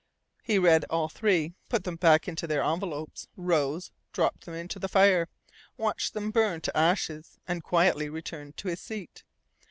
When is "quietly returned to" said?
7.63-8.69